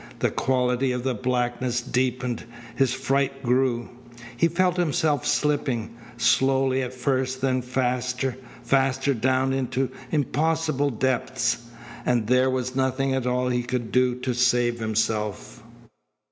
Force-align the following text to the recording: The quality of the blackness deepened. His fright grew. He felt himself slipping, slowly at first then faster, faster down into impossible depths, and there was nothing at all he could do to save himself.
The 0.17 0.31
quality 0.31 0.91
of 0.93 1.03
the 1.03 1.13
blackness 1.13 1.79
deepened. 1.79 2.43
His 2.75 2.91
fright 2.91 3.43
grew. 3.43 3.87
He 4.35 4.47
felt 4.47 4.77
himself 4.77 5.27
slipping, 5.27 5.95
slowly 6.17 6.81
at 6.81 6.91
first 6.95 7.39
then 7.41 7.61
faster, 7.61 8.35
faster 8.63 9.13
down 9.13 9.53
into 9.53 9.91
impossible 10.09 10.89
depths, 10.89 11.67
and 12.03 12.25
there 12.25 12.49
was 12.49 12.75
nothing 12.75 13.13
at 13.13 13.27
all 13.27 13.49
he 13.49 13.61
could 13.61 13.91
do 13.91 14.15
to 14.21 14.33
save 14.33 14.79
himself. 14.79 15.61